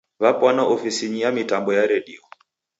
[0.21, 2.21] W'apwana ofisinyi ya mitambo ya redio.